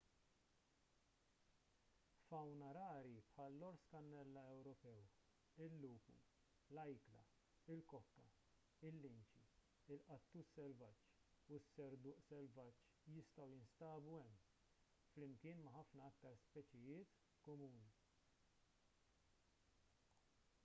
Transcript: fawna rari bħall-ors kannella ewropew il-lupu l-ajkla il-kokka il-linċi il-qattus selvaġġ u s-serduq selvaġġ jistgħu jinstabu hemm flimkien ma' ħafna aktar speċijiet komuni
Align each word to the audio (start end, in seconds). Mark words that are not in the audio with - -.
fawna 2.27 2.69
rari 2.77 3.11
bħall-ors 3.25 3.83
kannella 3.91 4.43
ewropew 4.53 5.03
il-lupu 5.65 6.15
l-ajkla 6.15 7.21
il-kokka 7.75 8.25
il-linċi 8.89 9.43
il-qattus 9.97 10.49
selvaġġ 10.55 11.05
u 11.57 11.61
s-serduq 11.65 12.25
selvaġġ 12.31 12.81
jistgħu 13.19 13.47
jinstabu 13.55 14.17
hemm 14.23 14.41
flimkien 15.13 15.63
ma' 15.67 15.77
ħafna 15.77 16.09
aktar 16.15 16.43
speċijiet 16.49 17.23
komuni 17.49 17.87